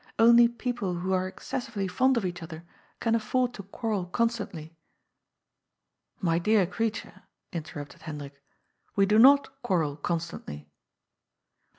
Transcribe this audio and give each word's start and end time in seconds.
Only 0.17 0.47
people 0.47 0.95
who 0.95 1.13
are 1.13 1.31
excessiyely 1.31 1.87
fond 1.87 2.17
of 2.17 2.25
each 2.25 2.41
other 2.41 2.65
can 2.99 3.13
afford 3.13 3.53
to 3.53 3.61
quarrel 3.61 4.07
constantly."" 4.07 4.75
My 6.23 6.39
dear 6.39 6.65
creature," 6.65 7.21
interrupted 7.53 8.01
Hendrik," 8.01 8.41
we 8.95 9.05
do 9.05 9.19
not 9.19 9.61
quarrel 9.61 9.95
constantly." 9.95 10.71